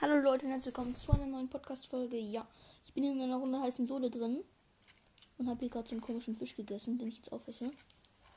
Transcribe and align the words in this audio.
Hallo 0.00 0.16
Leute 0.20 0.44
und 0.44 0.52
herzlich 0.52 0.66
willkommen 0.66 0.94
zu 0.94 1.10
einer 1.10 1.26
neuen 1.26 1.48
Podcast-Folge. 1.50 2.16
Ja, 2.18 2.46
ich 2.84 2.94
bin 2.94 3.02
in 3.02 3.20
einer 3.20 3.38
Runde 3.38 3.58
heißen 3.58 3.84
Sohle 3.84 4.08
drin 4.08 4.44
und 5.38 5.48
habe 5.48 5.58
hier 5.58 5.70
gerade 5.70 5.88
so 5.88 5.96
einen 5.96 6.02
komischen 6.02 6.36
Fisch 6.36 6.54
gegessen, 6.54 6.98
den 6.98 7.08
ich 7.08 7.16
jetzt 7.16 7.32
aufesse. 7.32 7.72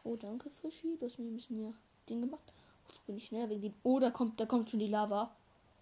Oh, 0.03 0.15
danke 0.15 0.49
Fischi, 0.49 0.97
du 0.97 1.05
hast 1.05 1.19
mir 1.19 1.27
ein 1.27 1.35
bisschen 1.35 1.61
mehr 1.61 1.73
Ding 2.09 2.21
gemacht. 2.21 2.51
So 2.89 2.99
bin 3.05 3.17
ich 3.17 3.25
schneller 3.25 3.47
wegen 3.47 3.61
dem. 3.61 3.73
Oh, 3.83 3.99
da 3.99 4.09
kommt, 4.09 4.39
da 4.39 4.47
kommt 4.47 4.71
schon 4.71 4.79
die 4.79 4.87
Lava. 4.87 5.35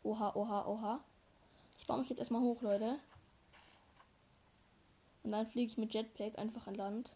Oha, 0.04 0.36
oha, 0.36 0.68
oha. 0.68 1.00
Ich 1.78 1.86
baue 1.86 2.00
mich 2.00 2.10
jetzt 2.10 2.20
erstmal 2.20 2.42
hoch, 2.42 2.62
Leute. 2.62 3.00
Und 5.24 5.32
dann 5.32 5.48
fliege 5.48 5.72
ich 5.72 5.78
mit 5.78 5.94
Jetpack 5.94 6.38
einfach 6.38 6.68
an 6.68 6.76
Land. 6.76 7.14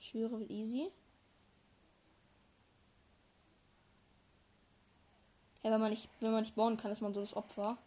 Ich 0.00 0.08
schwöre, 0.08 0.40
wird 0.40 0.50
easy. 0.50 0.90
Ja, 5.62 5.70
wenn 5.70 5.80
man 5.80 5.90
nicht, 5.90 6.08
wenn 6.20 6.32
man 6.32 6.42
nicht 6.42 6.56
bauen 6.56 6.76
kann, 6.76 6.90
ist 6.90 7.02
man 7.02 7.14
so 7.14 7.20
das 7.20 7.34
Opfer 7.34 7.78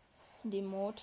in 0.44 0.52
dem 0.52 0.66
Mode. 0.66 1.02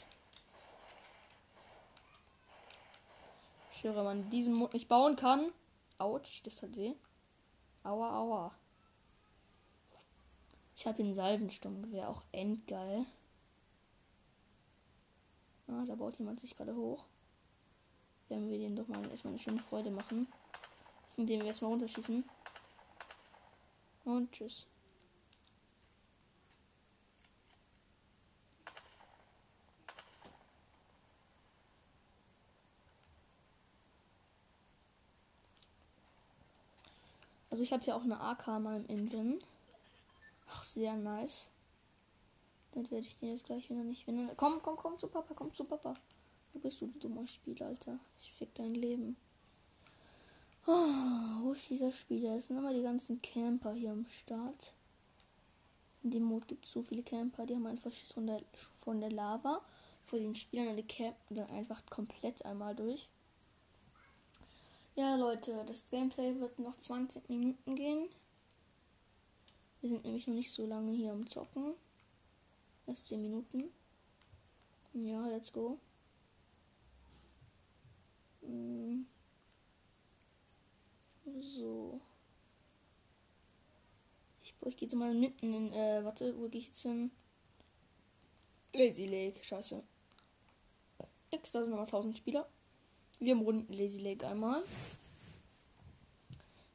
Ich 3.72 3.80
schwöre, 3.80 3.96
wenn 3.96 4.04
man 4.04 4.30
diesen 4.30 4.54
Mode 4.54 4.72
nicht 4.74 4.88
bauen 4.88 5.16
kann. 5.16 5.52
Autsch, 5.98 6.42
das 6.44 6.62
hat 6.62 6.74
weh. 6.76 6.94
Aua, 7.84 8.18
aua. 8.18 8.54
Ich 10.76 10.86
habe 10.86 11.02
ein 11.02 11.14
Salvensturmgewehr, 11.14 12.08
auch 12.08 12.22
endgeil. 12.32 13.06
Ah, 15.68 15.84
da 15.86 15.94
baut 15.94 16.18
jemand 16.18 16.40
sich 16.40 16.56
gerade 16.56 16.74
hoch. 16.74 17.04
Werden 18.28 18.48
wir 18.48 18.58
den 18.58 18.76
doch 18.76 18.88
mal 18.88 19.08
erstmal 19.10 19.34
eine 19.34 19.42
schöne 19.42 19.60
Freude 19.60 19.90
machen. 19.90 20.26
Indem 21.16 21.40
wir 21.40 21.48
erstmal 21.48 21.70
runterschießen. 21.70 22.24
Und 24.04 24.32
tschüss. 24.32 24.66
Also 37.52 37.64
ich 37.64 37.72
habe 37.74 37.84
hier 37.84 37.94
auch 37.94 38.02
eine 38.02 38.18
AK 38.18 38.46
mal 38.60 38.78
im 38.78 38.86
Inven. 38.86 39.44
Ach, 40.48 40.64
sehr 40.64 40.96
nice. 40.96 41.50
Dann 42.72 42.90
werde 42.90 43.06
ich 43.06 43.18
den 43.18 43.28
jetzt 43.28 43.44
gleich 43.44 43.68
wieder 43.68 43.84
nicht 43.84 44.06
finden. 44.06 44.30
Komm, 44.38 44.62
komm, 44.62 44.76
komm 44.76 44.98
zu 44.98 45.06
Papa, 45.06 45.34
komm 45.34 45.52
zu 45.52 45.64
Papa. 45.64 45.92
Wo 46.54 46.60
bist 46.60 46.80
du, 46.80 46.86
du 46.86 46.98
dummer 46.98 47.26
Spiel, 47.26 47.62
Alter? 47.62 47.98
Ich 48.22 48.32
fick 48.32 48.54
dein 48.54 48.74
Leben. 48.74 49.18
Oh, 50.66 51.42
wo 51.42 51.52
ist 51.52 51.68
dieser 51.68 51.92
Spieler? 51.92 52.36
Das 52.36 52.46
sind 52.46 52.56
immer 52.56 52.72
die 52.72 52.80
ganzen 52.80 53.20
Camper 53.20 53.74
hier 53.74 53.90
am 53.90 54.06
Start. 54.06 54.72
In 56.02 56.10
dem 56.10 56.22
Mode 56.22 56.46
gibt 56.46 56.64
es 56.64 56.72
so 56.72 56.82
viele 56.82 57.02
Camper, 57.02 57.44
die 57.44 57.54
haben 57.54 57.66
einfach 57.66 57.92
Schiss 57.92 58.12
von 58.12 58.28
der, 58.28 58.40
von 58.82 58.98
der 58.98 59.10
Lava. 59.10 59.60
Vor 60.06 60.18
den 60.18 60.34
Spielern 60.36 60.74
die 60.74 60.84
campen 60.84 61.36
dann 61.36 61.50
einfach 61.50 61.84
komplett 61.90 62.46
einmal 62.46 62.74
durch. 62.74 63.10
Ja, 64.94 65.16
Leute, 65.16 65.64
das 65.66 65.88
Gameplay 65.90 66.38
wird 66.38 66.58
noch 66.58 66.76
20 66.76 67.26
Minuten 67.30 67.74
gehen. 67.76 68.10
Wir 69.80 69.88
sind 69.88 70.04
nämlich 70.04 70.26
noch 70.26 70.34
nicht 70.34 70.52
so 70.52 70.66
lange 70.66 70.92
hier 70.92 71.12
am 71.12 71.26
Zocken. 71.26 71.74
Erst 72.86 73.08
10 73.08 73.22
Minuten. 73.22 73.72
Ja, 74.92 75.26
let's 75.28 75.50
go. 75.50 75.78
Mm. 78.42 79.06
So. 81.40 81.98
Ich, 84.42 84.54
ich 84.66 84.76
gehe 84.76 84.88
jetzt 84.88 84.94
mal 84.94 85.14
mitten 85.14 85.54
in, 85.54 85.72
äh, 85.72 86.04
warte, 86.04 86.38
wo 86.38 86.48
gehe 86.48 86.60
ich 86.60 86.66
jetzt 86.68 86.82
hin? 86.82 87.10
Lazy 88.74 89.06
Lake, 89.06 89.42
scheiße. 89.42 89.82
X, 91.30 91.52
da 91.52 91.62
sind 91.62 91.70
nochmal 91.70 91.86
1000 91.86 92.18
Spieler. 92.18 92.46
Wir 93.22 93.36
haben 93.36 93.42
Runden 93.42 93.72
Lazy 93.72 94.00
Lake 94.00 94.26
einmal. 94.26 94.64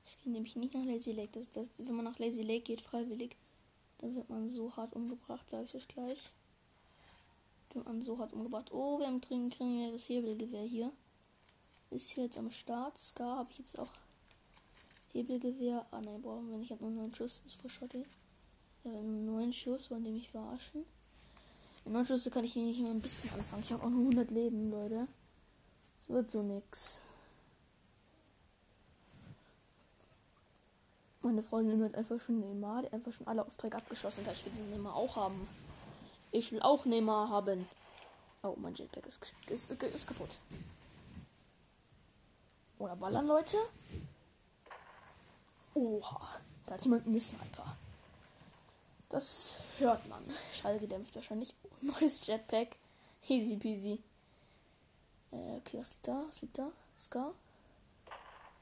Ich 0.06 0.18
gehe 0.24 0.32
nämlich 0.32 0.56
nicht 0.56 0.74
nach 0.74 0.86
Lazy 0.86 1.12
Lake. 1.12 1.32
Das, 1.34 1.52
das, 1.52 1.68
wenn 1.78 1.94
man 1.94 2.06
nach 2.06 2.20
Lazy 2.20 2.42
Lake 2.42 2.62
geht, 2.62 2.80
freiwillig, 2.80 3.36
dann 3.98 4.16
wird 4.16 4.30
man 4.30 4.50
so 4.50 4.74
hart 4.78 4.96
umgebracht, 4.96 5.50
sage 5.50 5.66
ich 5.66 5.76
euch 5.76 5.90
gleich. 5.90 6.32
Wird 7.74 7.86
man 7.86 8.02
so 8.02 8.18
hart 8.18 8.32
umgebracht. 8.32 8.72
Oh, 8.72 8.98
wir 8.98 9.08
haben 9.08 9.20
drin 9.20 9.50
kriegen 9.50 9.78
wir 9.78 9.92
das 9.92 10.08
Hebelgewehr 10.08 10.64
hier. 10.64 10.94
Ist 11.92 12.12
hier 12.12 12.24
jetzt 12.24 12.38
am 12.38 12.50
Start. 12.50 12.98
Scar 12.98 13.40
habe 13.40 13.52
ich 13.52 13.58
jetzt 13.58 13.78
auch 13.78 13.92
Hebelgewehr. 15.12 15.86
Ah 15.92 16.00
nein, 16.00 16.22
brauchen 16.22 16.50
wir 16.50 16.60
nicht. 16.60 16.72
Ich 16.72 16.72
habe 16.72 16.86
nur 16.86 16.94
neun 16.94 17.14
Schuss. 17.14 17.42
Das 17.44 17.56
ist 17.56 17.78
voll. 17.78 18.06
Ja, 18.86 18.92
nur 18.92 19.34
neun 19.34 19.52
Schuss, 19.52 19.92
wollen 19.92 20.06
die 20.06 20.12
mich 20.12 20.30
verarschen. 20.30 20.86
In 21.84 21.92
neun 21.92 22.06
Schüsse 22.06 22.32
kann 22.32 22.46
ich 22.46 22.54
hier 22.54 22.64
nicht 22.64 22.80
mehr 22.80 22.92
ein 22.92 23.02
bisschen 23.02 23.34
anfangen. 23.34 23.64
Ich 23.64 23.74
habe 23.74 23.84
auch 23.84 23.90
nur 23.90 24.00
100 24.00 24.32
Leben, 24.32 24.72
Leute. 24.72 25.10
Es 26.08 26.14
wird 26.14 26.32
so 26.32 26.42
nix. 26.42 27.00
Meine 31.22 31.44
Freundin 31.44 31.84
hat 31.84 31.96
einfach 31.96 32.20
schon 32.22 32.40
Neymar, 32.40 32.84
die 32.84 32.94
einfach 32.94 33.12
schon 33.12 33.28
alle 33.28 33.46
Aufträge 33.46 33.76
abgeschossen 33.76 34.26
hat. 34.26 34.34
Ich 34.34 34.46
will 34.46 34.54
den 34.54 34.70
Neymar 34.70 34.96
auch 34.96 35.18
haben. 35.18 35.48
Ich 36.32 36.52
will 36.52 36.62
auch 36.62 36.86
Neymar 36.86 37.30
haben. 37.30 37.68
Oh, 38.44 38.56
mein 38.58 38.76
Jetpack 38.76 39.06
ist, 39.06 39.22
ist, 39.48 39.72
ist, 39.72 39.84
ist 39.84 40.08
kaputt. 40.08 40.30
Oder 42.80 42.96
ballern, 42.96 43.26
Leute? 43.26 43.58
Oha, 45.74 46.40
da 46.66 46.76
hat 46.76 46.84
jemand 46.84 47.08
einen 47.08 47.20
Sniper. 47.20 47.76
Das 49.10 49.58
hört 49.80 50.08
man. 50.08 50.24
Schall 50.54 50.80
gedämpft 50.80 51.16
wahrscheinlich. 51.16 51.54
Oh, 51.64 51.70
neues 51.82 52.26
Jetpack. 52.26 52.78
Easy 53.28 53.58
peasy. 53.58 54.02
Äh, 55.32 55.58
okay, 55.58 55.80
was 55.80 55.92
liegt 55.92 56.08
da? 56.08 56.26
Was 56.28 56.42
liegt 56.42 56.58
da? 56.58 56.72
Scar? 57.00 57.34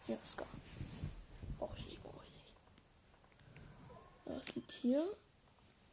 Ja, 0.07 0.17
Scar. 0.25 0.47
Brauche 1.57 1.77
ich 1.77 1.85
nicht, 1.85 2.03
brauche 2.03 2.23
ich 2.25 2.33
nicht. 2.33 2.53
Ja, 4.25 4.35
was 4.35 4.55
liegt 4.55 4.71
hier? 4.71 5.15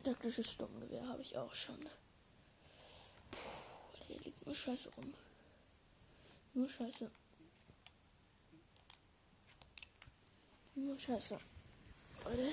Taktisches 0.02 0.50
Sturmgewehr 0.50 1.06
habe 1.08 1.22
ich 1.22 1.36
auch 1.38 1.54
schon. 1.54 1.78
Puh, 3.30 3.38
hier 4.06 4.20
liegt 4.20 4.44
nur 4.44 4.54
Scheiße 4.54 4.90
rum. 4.96 5.14
Nur 6.54 6.68
Scheiße. 6.68 7.10
Nur 10.74 10.98
Scheiße. 10.98 11.38
Leute. 12.24 12.48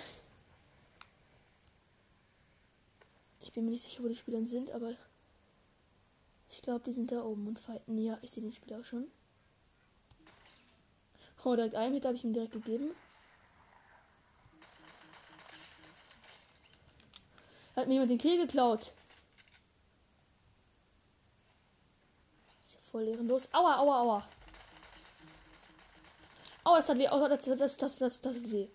Ich 3.41 3.53
bin 3.53 3.66
mir 3.66 3.72
nicht 3.72 3.84
sicher, 3.84 4.03
wo 4.03 4.07
die 4.07 4.16
Spieler 4.16 4.46
sind, 4.46 4.72
aber 4.72 4.94
ich 6.49 6.61
glaube, 6.61 6.83
die 6.85 6.91
sind 6.91 7.11
da 7.11 7.21
oben 7.23 7.47
und 7.47 7.59
fighten. 7.59 7.97
Ja, 7.97 8.17
ich 8.21 8.31
sehe 8.31 8.43
den 8.43 8.51
Spieler 8.51 8.79
auch 8.79 8.85
schon. 8.85 9.09
Oh, 11.43 11.55
direkt 11.55 11.75
einen 11.75 11.93
Hit 11.93 12.05
habe 12.05 12.15
ich 12.15 12.23
ihm 12.23 12.33
direkt 12.33 12.51
gegeben. 12.51 12.91
Hat 17.75 17.88
mir 17.88 17.93
jemand 17.93 18.11
den 18.11 18.17
Kill 18.17 18.38
geklaut. 18.38 18.91
Ist 22.61 22.73
ja 22.73 22.79
voll 22.91 23.07
ehrenlos. 23.07 23.47
Aua, 23.53 23.77
aua, 23.77 24.01
aua. 24.01 24.29
Aua, 26.65 26.77
das 26.77 26.89
hat 26.89 26.97
weh. 26.97 27.07
Aua, 27.07 27.29
das, 27.29 27.45
das, 27.45 27.57
das, 27.57 27.77
das, 27.77 28.21
das, 28.21 28.35
hat 28.35 28.51
weh. 28.51 28.67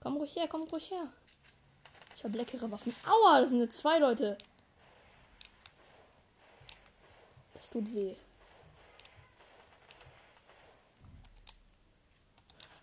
Komm 0.00 0.18
ruhig 0.18 0.36
her, 0.36 0.46
komm 0.46 0.62
ruhig 0.62 0.88
her. 0.90 1.12
Ich 2.16 2.24
habe 2.24 2.38
leckere 2.38 2.70
Waffen. 2.70 2.96
Aua, 3.06 3.42
das 3.42 3.50
sind 3.50 3.60
jetzt 3.60 3.78
zwei 3.78 3.98
Leute. 3.98 4.38
Das 7.54 7.68
tut 7.68 7.92
weh. 7.94 8.16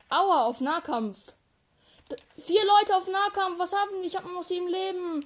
Aua, 0.10 0.46
auf 0.46 0.60
Nahkampf. 0.60 1.34
D 2.12 2.16
vier 2.38 2.64
Leute 2.64 2.96
auf 2.96 3.08
Nahkampf. 3.08 3.58
Was 3.58 3.74
haben 3.74 4.02
die? 4.02 4.08
Ich 4.08 4.16
habe 4.16 4.32
noch 4.32 4.44
sieben 4.44 4.68
Leben. 4.68 5.26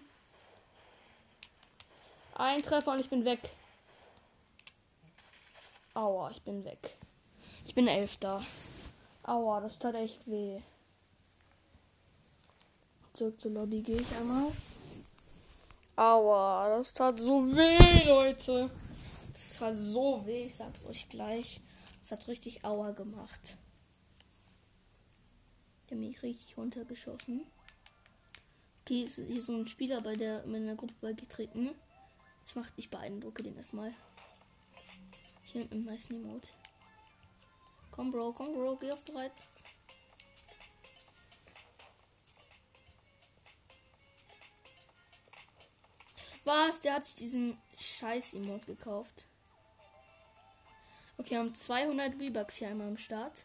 Ein 2.35 2.63
Treffer 2.63 2.93
und 2.93 2.99
ich 2.99 3.09
bin 3.09 3.25
weg. 3.25 3.49
Aua, 5.93 6.29
ich 6.31 6.41
bin 6.43 6.63
weg. 6.63 6.95
Ich 7.65 7.75
bin 7.75 7.87
Elfter. 7.87 8.41
Aua, 9.23 9.59
das 9.59 9.77
tat 9.77 9.95
echt 9.95 10.25
weh. 10.27 10.61
Zurück 13.17 13.41
zur 13.41 13.49
Lobby 13.49 13.81
gehe 13.81 13.99
ich 13.99 14.15
einmal. 14.15 14.51
Aua, 15.95 16.77
das 16.77 16.93
tat 16.93 17.19
so 17.19 17.43
weh, 17.47 18.03
Leute. 18.05 18.69
Das 19.33 19.55
tat 19.57 19.75
so 19.75 20.23
weh, 20.23 20.45
ich 20.45 20.55
sag's 20.55 20.85
euch 20.85 21.09
gleich. 21.09 21.59
Das 21.99 22.11
hat 22.11 22.27
richtig 22.27 22.63
Aua 22.63 22.91
gemacht. 22.91 23.57
Der 25.89 25.97
mich 25.97 26.21
richtig 26.21 26.55
runtergeschossen. 26.59 27.47
Okay, 28.83 29.07
hier 29.07 29.37
ist 29.39 29.47
so 29.47 29.53
ein 29.53 29.65
Spieler 29.65 29.99
bei 30.01 30.15
der 30.15 30.45
meiner 30.45 30.75
Gruppe 30.75 30.93
beigetreten. 31.01 31.71
Ich 32.45 32.55
mach, 32.55 32.69
ich 32.75 32.91
beeindrucke 32.91 33.41
den 33.41 33.57
erstmal. 33.57 33.95
Hier 35.41 35.61
mit 35.61 35.71
einem 35.71 35.85
nice 35.85 36.11
Emote. 36.11 36.49
Komm, 37.89 38.11
Bro, 38.11 38.33
komm, 38.33 38.53
Bro, 38.53 38.75
geh 38.75 38.91
auf 38.91 39.03
drei. 39.03 39.31
Was? 46.47 46.79
Der 46.79 46.93
hat 46.93 47.03
sich 47.03 47.15
diesen 47.15 47.57
scheiß 47.77 48.33
Emote 48.33 48.67
gekauft. 48.67 49.25
Okay, 51.17 51.31
wir 51.31 51.39
haben 51.39 51.53
200 51.53 52.13
V-Bucks 52.13 52.55
hier 52.55 52.69
einmal 52.69 52.87
am 52.87 52.97
Start. 52.97 53.43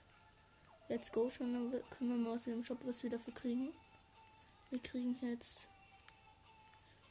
Let's 0.88 1.10
go 1.10 1.28
schon. 1.28 1.72
Können 1.98 2.10
wir 2.10 2.16
mal 2.16 2.34
aus 2.34 2.44
dem 2.44 2.62
Shop 2.62 2.78
was 2.84 3.02
wieder 3.02 3.18
für 3.18 3.32
kriegen. 3.32 3.72
Wir 4.70 4.78
kriegen 4.78 5.18
jetzt 5.20 5.66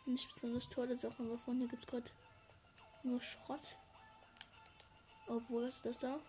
nicht 0.06 0.34
besonders 0.34 0.70
tolle 0.70 0.96
Sachen, 0.96 1.28
aber 1.28 1.38
von 1.40 1.58
hier 1.58 1.68
gibt 1.68 1.84
es 1.84 1.90
gerade 1.90 2.10
nur 3.04 3.20
Schrott. 3.20 3.76
Obwohl, 5.28 5.68
was 5.68 5.76
ist 5.76 5.86
das 5.86 6.00
da? 6.00 6.20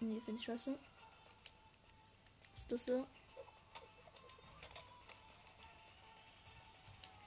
Nee, 0.00 0.20
finde 0.26 0.38
ich 0.38 0.44
scheiße. 0.44 0.78
Ist 2.54 2.70
das 2.70 2.84
so? 2.84 3.06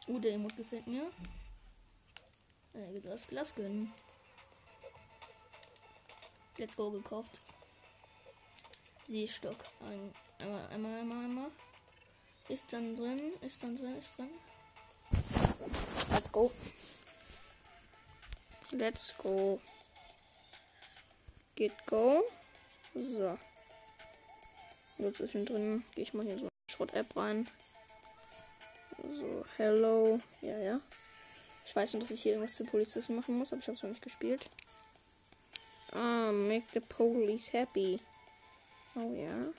Uh, 0.08 0.20
der 0.20 0.34
Emote 0.34 0.56
gefällt 0.56 0.88
mir. 0.88 1.10
Äh, 2.74 3.00
das 3.02 3.28
Glas 3.28 3.56
gönnen. 3.56 3.94
Let's 6.58 6.76
go 6.76 6.92
gekauft. 6.92 7.40
Seestock. 9.06 9.58
Ein, 9.82 10.14
einmal, 10.40 10.68
einmal, 10.68 11.00
einmal, 11.00 11.24
einmal. 11.26 11.52
Ist 12.50 12.72
dann 12.72 12.96
drin, 12.96 13.34
ist 13.42 13.64
dann 13.64 13.78
drin, 13.78 13.98
ist 13.98 14.18
drin. 14.18 14.30
Let's 16.12 16.32
go. 16.32 16.52
Let's 18.72 19.16
go. 19.18 19.60
Geht 21.56 21.86
go. 21.86 22.24
So. 22.94 23.38
Nur 24.98 25.14
zwischendrin 25.14 25.84
gehe 25.96 26.04
ich 26.04 26.14
mal 26.14 26.26
hier 26.26 26.38
so 26.38 26.46
eine 26.46 26.72
Schrott-App 26.72 27.16
rein. 27.16 27.48
So, 29.04 29.46
hello. 29.58 30.22
Ja, 30.42 30.58
ja. 30.58 30.80
Ich 31.66 31.76
weiß 31.76 31.94
nur, 31.94 32.02
dass 32.02 32.12
ich 32.12 32.24
hier 32.24 32.34
irgendwas 32.34 32.56
zu 32.56 32.64
Polizisten 32.64 33.16
machen 33.16 33.38
muss, 33.38 33.52
aber 33.52 33.60
ich 33.60 33.68
habe 33.68 33.76
es 33.76 33.84
noch 33.84 33.90
nicht 33.90 34.02
gespielt. 34.02 34.50
Ah, 35.92 36.32
make 36.32 36.66
the 36.74 36.80
police 36.80 37.52
happy. 37.52 38.00
Oh 38.96 39.14
ja. 39.14 39.52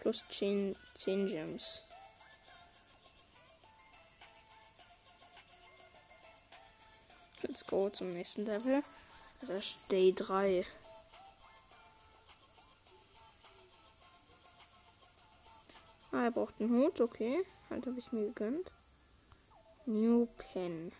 Plus 0.00 0.24
10, 0.30 0.76
10 0.94 1.28
Gems. 1.28 1.84
Let's 7.42 7.66
go 7.66 7.90
zum 7.90 8.14
nächsten 8.14 8.46
Level. 8.46 8.82
Das 9.40 9.50
ist 9.50 9.78
Day 9.90 10.12
3. 10.14 10.64
Ah, 16.10 16.24
er 16.24 16.30
braucht 16.30 16.60
einen 16.60 16.70
Hut, 16.70 17.00
okay. 17.00 17.44
Halt 17.70 17.86
habe 17.86 17.98
ich 17.98 18.12
mir 18.12 18.26
gegönnt. 18.26 18.72
New 19.86 20.26
Pen. 20.36 20.92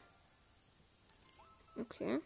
Okay. 1.76 2.20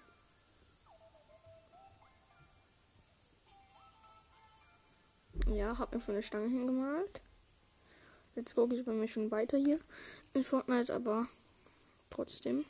Ja, 5.47 5.79
hab 5.79 5.93
mir 5.93 6.01
von 6.01 6.15
der 6.15 6.23
Stange 6.23 6.49
hingemalt. 6.49 7.21
Jetzt 8.35 8.55
gucke 8.55 8.75
ich 8.75 8.85
bei 8.85 8.93
mir 8.93 9.09
schon 9.09 9.31
weiter 9.31 9.59
hier 9.59 9.79
in 10.35 10.45
Fortnite, 10.45 10.95
aber 10.95 11.27
trotzdem. 12.11 12.65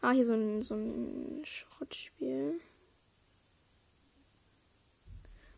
Ah, 0.00 0.12
hier 0.12 0.24
so 0.24 0.34
ein, 0.34 0.62
so 0.62 0.74
ein 0.74 1.42
Schrottspiel. 1.44 2.60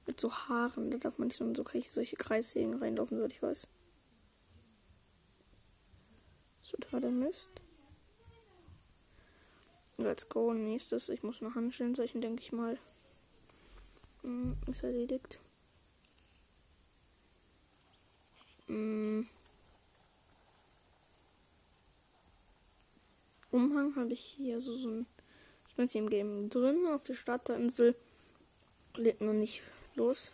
Mit 0.09 0.19
so 0.19 0.33
Haaren. 0.33 0.91
Da 0.91 0.97
darf 0.97 1.19
man 1.19 1.29
nicht 1.29 1.37
so, 1.37 1.55
so 1.55 1.65
solche 1.83 2.17
Kreissägen 2.17 2.81
reinlaufen, 2.83 3.19
soweit 3.19 3.33
ich 3.33 3.43
weiß. 3.43 3.69
So 6.63 6.79
totaler 6.79 7.11
Mist. 7.11 7.51
Let's 9.99 10.27
go. 10.31 10.55
Nächstes. 10.55 11.11
Ich 11.11 11.23
muss 11.23 11.43
noch 11.43 11.55
Handschellenzeichen, 11.55 12.23
denke 12.23 12.43
ich 12.43 12.53
mal. 12.53 12.79
Hm, 14.23 14.57
ist 14.67 14.83
erledigt. 14.83 15.39
Hm. 18.67 19.29
Umhang 23.51 23.95
habe 23.95 24.15
ich 24.15 24.21
hier 24.21 24.63
so, 24.63 24.75
so 24.75 24.89
ein. 24.89 25.07
Ich 25.69 25.75
bin 25.75 25.85
jetzt 25.85 25.93
hier 25.93 26.03
im 26.03 26.09
Game 26.09 26.49
drin, 26.49 26.87
auf 26.87 27.05
der 27.05 27.15
Starterinsel. 27.15 27.95
Lädt 28.97 29.21
noch 29.21 29.35
nicht 29.35 29.63
los. 29.99 30.33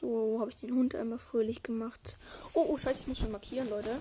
So 0.00 0.40
habe 0.40 0.50
ich 0.50 0.56
den 0.56 0.74
Hund 0.74 0.94
einmal 0.94 1.18
fröhlich 1.18 1.62
gemacht. 1.62 2.16
Oh, 2.54 2.64
oh, 2.68 2.78
scheiße, 2.78 3.00
ich 3.00 3.06
muss 3.06 3.18
schon 3.18 3.30
markieren, 3.30 3.68
Leute. 3.68 4.00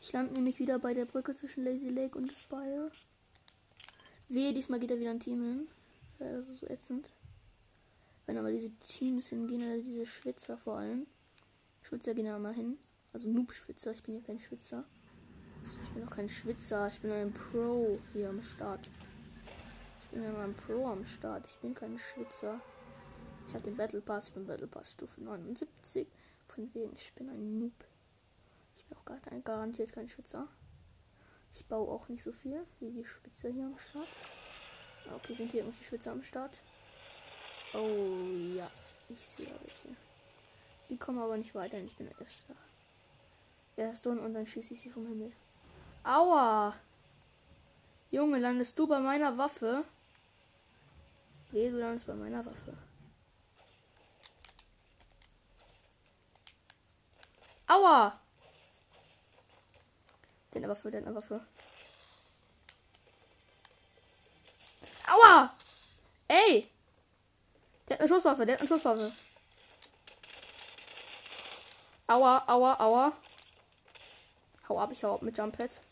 Ich 0.00 0.10
lande 0.12 0.32
nämlich 0.32 0.58
wieder 0.58 0.78
bei 0.78 0.94
der 0.94 1.04
Brücke 1.04 1.34
zwischen 1.34 1.64
Lazy 1.64 1.90
Lake 1.90 2.16
und 2.18 2.34
Spire. 2.34 2.90
Wehe, 4.28 4.54
diesmal 4.54 4.80
geht 4.80 4.90
da 4.90 4.98
wieder 4.98 5.10
ein 5.10 5.20
Team 5.20 5.42
hin. 5.42 5.68
Das 6.18 6.48
ist 6.48 6.60
so 6.60 6.66
ätzend. 6.66 7.10
Wenn 8.26 8.38
aber 8.38 8.50
diese 8.50 8.70
Teams 8.86 9.28
hingehen, 9.28 9.62
oder 9.62 9.76
diese 9.76 10.06
Schwitzer 10.06 10.56
vor 10.56 10.78
allem. 10.78 11.06
Schwitzer 11.82 12.14
gehen 12.14 12.26
da 12.26 12.38
mal 12.38 12.54
hin. 12.54 12.78
Also 13.12 13.28
Noob-Schwitzer, 13.28 13.92
ich 13.92 14.02
bin 14.02 14.14
ja 14.14 14.20
kein 14.22 14.40
Schwitzer. 14.40 14.84
Ich 15.64 15.90
bin 15.90 16.04
auch 16.06 16.10
kein 16.10 16.28
Schwitzer, 16.28 16.88
ich 16.88 17.00
bin 17.00 17.12
ein 17.12 17.32
Pro 17.32 17.98
hier 18.12 18.30
am 18.30 18.40
Start. 18.42 18.88
Bin 20.12 20.22
ja 20.22 20.44
ein 20.44 20.54
Pro 20.54 20.88
am 20.88 21.06
Start, 21.06 21.46
ich 21.46 21.56
bin 21.56 21.74
kein 21.74 21.98
Schwitzer. 21.98 22.60
Ich 23.48 23.54
habe 23.54 23.64
den 23.64 23.76
Battle 23.76 24.02
Pass, 24.02 24.28
ich 24.28 24.34
bin 24.34 24.46
Battle 24.46 24.66
Pass 24.66 24.92
Stufe 24.92 25.22
79. 25.22 26.06
Von 26.48 26.72
wegen, 26.74 26.92
ich 26.94 27.14
bin 27.14 27.30
ein 27.30 27.58
Noob. 27.58 27.72
Ich 28.76 28.84
bin 28.84 28.98
auch 28.98 29.04
gar 29.06 29.18
kein, 29.20 29.42
garantiert 29.42 29.90
kein 29.92 30.10
Schwitzer. 30.10 30.46
Ich 31.54 31.64
baue 31.64 31.90
auch 31.90 32.08
nicht 32.08 32.22
so 32.22 32.30
viel 32.30 32.62
wie 32.78 32.90
die 32.90 33.06
Spitze 33.06 33.48
hier 33.48 33.64
am 33.64 33.78
Start. 33.78 34.08
Okay, 35.16 35.32
sind 35.32 35.50
hier 35.50 35.60
irgendwelche 35.60 35.84
Schwitzer 35.84 36.12
am 36.12 36.22
Start? 36.22 36.60
Oh 37.72 38.16
ja, 38.54 38.70
ich 39.08 39.20
sehe 39.20 39.46
welche. 39.46 39.96
Die 40.90 40.98
kommen 40.98 41.20
aber 41.20 41.38
nicht 41.38 41.54
weiter, 41.54 41.78
ich 41.78 41.96
bin 41.96 42.06
der 42.06 42.20
Erste. 42.20 42.54
Erste 43.76 44.10
und 44.10 44.34
dann 44.34 44.46
schieße 44.46 44.74
ich 44.74 44.80
sie 44.80 44.90
vom 44.90 45.06
Himmel. 45.06 45.32
Aua! 46.04 46.74
Junge, 48.10 48.38
landest 48.38 48.78
du 48.78 48.86
bei 48.86 49.00
meiner 49.00 49.38
Waffe? 49.38 49.84
Weh, 51.52 51.70
bei 51.70 52.14
meiner 52.14 52.44
Waffe. 52.46 52.76
Aua! 57.66 58.18
Den 60.54 60.66
Waffe, 60.66 60.90
den 60.90 61.14
Waffe. 61.14 61.46
Aua! 65.06 65.54
Ey! 66.28 66.70
Der 67.86 67.96
hat 67.96 68.00
eine 68.00 68.08
Schusswaffe, 68.08 68.46
der 68.46 68.54
hat 68.54 68.60
eine 68.60 68.68
Schusswaffe. 68.68 69.12
Aua, 72.06 72.44
aua, 72.46 72.80
aua. 72.80 73.12
Hau 74.70 74.80
ab, 74.80 74.90
ich 74.92 75.04
hau 75.04 75.16
ab 75.16 75.22
mit 75.22 75.36
Jump 75.36 75.58
Pad. 75.58 75.82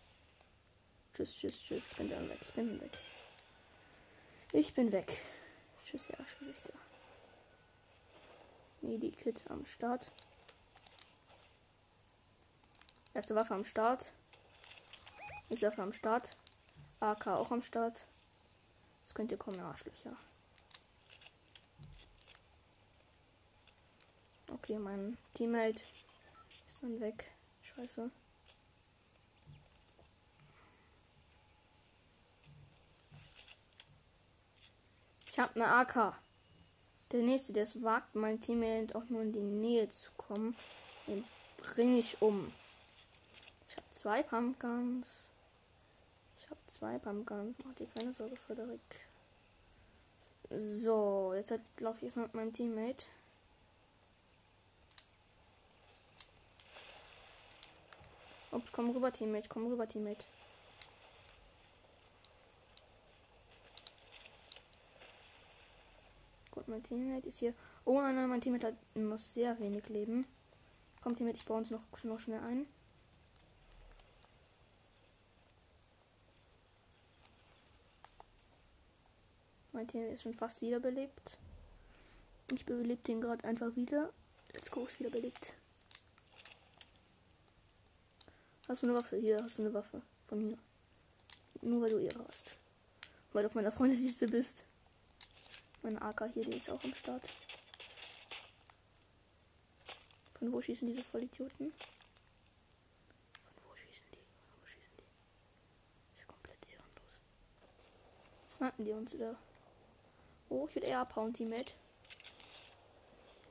Tschüss, 1.13 1.37
tschüss, 1.37 1.63
tschüss. 1.63 1.85
Ich 1.91 1.97
bin 1.97 2.09
dann 2.09 2.31
weg. 2.31 2.39
Ich 2.41 2.53
bin 2.53 2.81
weg. 2.81 2.99
Ich 4.53 4.75
bin 4.75 4.93
weg. 4.93 5.23
Tschüss, 5.91 6.07
ja, 6.07 6.21
Arschgesichter. 6.21 6.73
Medikit 8.81 9.43
am 9.51 9.67
Start. 9.67 10.13
Erste 13.13 13.35
Waffe 13.35 13.55
am 13.55 13.65
Start. 13.65 14.13
Nächste 15.49 15.67
Waffe 15.67 15.83
am 15.83 15.93
Start. 15.93 16.37
AK 17.01 17.27
auch 17.27 17.51
am 17.51 17.61
Start. 17.61 18.07
Jetzt 19.01 19.17
könnt 19.17 19.33
ihr 19.33 19.37
kommen, 19.37 19.59
Arschlöcher. 19.59 20.17
Okay, 24.49 24.79
mein 24.79 25.19
Teammate 25.35 25.83
ist 26.69 26.85
dann 26.85 27.01
weg. 27.01 27.33
Scheiße. 27.63 28.13
Habe 35.41 35.55
eine 35.57 35.69
AK. 35.69 36.17
Der 37.13 37.23
nächste, 37.23 37.53
der 37.53 37.65
es 37.65 37.83
wagt, 37.83 38.15
mein 38.15 38.41
Teammate 38.41 38.95
auch 38.95 39.05
nur 39.09 39.23
in 39.23 39.33
die 39.33 39.41
Nähe 39.41 39.89
zu 39.89 40.11
kommen, 40.17 40.57
den 41.07 41.25
bringe 41.57 41.99
ich 41.99 42.21
um. 42.23 42.53
Ich 43.69 43.77
habe 43.77 43.87
zwei 43.91 44.23
Pumpguns. 44.23 45.25
Ich 46.39 46.49
habe 46.49 46.61
zwei 46.67 46.99
Pumpguns. 46.99 47.57
Mach 47.65 47.75
dir 47.75 47.89
keine 47.89 48.13
Sorge, 48.13 48.37
Frederik. 48.37 48.81
So, 50.51 51.33
jetzt 51.35 51.53
laufe 51.79 51.99
ich 51.99 52.05
erstmal 52.05 52.27
mit 52.27 52.35
meinem 52.35 52.53
Teammate. 52.53 53.07
Ups, 58.53 58.73
komm 58.73 58.91
rüber, 58.91 59.13
Teammate. 59.13 59.49
Komm 59.49 59.67
rüber, 59.67 59.89
Teammate. 59.89 60.25
Mein 66.71 66.83
Teammate 66.83 67.29
ist 67.29 67.39
hier. 67.39 67.55
Oh 67.85 68.01
nein, 68.01 68.15
nein, 68.15 68.29
mein 68.29 68.41
Teammate 68.41 68.69
hat 68.69 68.97
noch 68.97 69.19
sehr 69.19 69.59
wenig 69.59 69.89
Leben. 69.89 70.25
Kommt 71.03 71.21
mit, 71.21 71.37
ich 71.37 71.45
baue 71.45 71.59
uns 71.59 71.71
noch, 71.71 71.83
noch 72.05 72.21
schnell 72.21 72.41
ein. 72.41 72.67
Mein 79.73 79.87
Team 79.87 80.05
ist 80.07 80.23
schon 80.23 80.35
fast 80.35 80.63
wiederbelebt. 80.63 81.39
Ich 82.53 82.67
belebe 82.67 83.03
den 83.03 83.21
gerade 83.21 83.45
einfach 83.45 83.75
wieder. 83.77 84.13
Let's 84.53 84.71
go, 84.71 84.85
ist 84.85 84.99
wiederbelebt. 84.99 85.53
Hast 88.69 88.83
du 88.83 88.89
eine 88.89 88.97
Waffe? 88.97 89.17
Hier 89.17 89.43
hast 89.43 89.59
du 89.59 89.63
eine 89.63 89.73
Waffe. 89.73 90.03
Von 90.29 90.45
mir. 90.45 90.59
Nur 91.63 91.83
weil 91.83 91.91
du 91.91 91.99
ihre 91.99 92.27
hast. 92.29 92.51
Weil 93.33 93.43
du 93.43 93.47
auf 93.47 93.55
meiner 93.55 93.73
Freundesliste 93.73 94.27
bist. 94.27 94.65
Meine 95.83 96.01
AK 96.03 96.31
hier, 96.35 96.45
die 96.45 96.59
ist 96.59 96.71
auch 96.71 96.83
am 96.85 96.95
Start. 96.95 97.29
Von 100.39 100.53
wo 100.53 100.61
schießen 100.61 100.87
diese 100.87 101.03
Vollidioten? 101.03 101.73
Von 103.45 103.65
wo 103.65 103.77
schießen 103.77 104.07
die? 104.13 104.19
Von 104.51 104.61
wo 104.63 104.67
schießen 104.67 104.93
die? 104.99 106.19
Ist 106.19 106.29
komplett 106.29 106.59
ehrenlos. 106.69 107.19
Snipen 108.51 108.85
die 108.85 108.93
uns 108.93 109.15
wieder? 109.15 109.37
Oh, 110.51 110.67
ich 110.69 110.75
würde 110.75 110.89
eher 110.89 111.01
abhauen, 111.01 111.33
Teammate. 111.33 111.73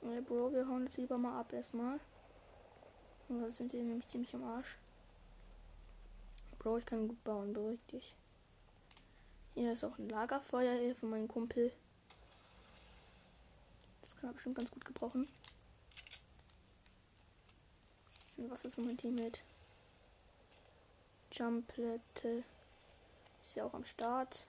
Okay, 0.02 0.22
Bro, 0.22 0.54
wir 0.54 0.68
hauen 0.68 0.86
jetzt 0.86 0.98
lieber 0.98 1.18
mal 1.18 1.40
ab 1.40 1.52
erstmal. 1.52 2.00
Und 3.28 3.40
dann 3.42 3.52
sind 3.52 3.74
wir 3.74 3.84
nämlich 3.84 4.08
ziemlich 4.08 4.34
am 4.36 4.44
Arsch. 4.44 4.78
Bro, 6.60 6.78
ich 6.78 6.86
kann 6.86 7.08
gut 7.08 7.24
bauen, 7.24 7.54
beruhig 7.54 7.80
dich. 7.92 8.14
Hier 9.56 9.74
ist 9.74 9.84
auch 9.84 9.98
ein 9.98 10.10
Lagerfeuer 10.10 10.80
hier 10.80 10.96
von 10.96 11.10
meinem 11.10 11.28
Kumpel. 11.28 11.72
Kann 14.20 14.32
er 14.32 14.34
bestimmt 14.34 14.58
ganz 14.58 14.70
gut 14.72 14.84
gebrauchen. 14.84 15.28
Eine 18.38 18.50
Waffe 18.50 18.70
für 18.70 18.82
mein 18.82 18.98
Teammate. 18.98 19.40
Jumplette. 21.32 22.44
Ist 23.42 23.56
ja 23.56 23.64
auch 23.64 23.74
am 23.74 23.86
Start. 23.86 24.46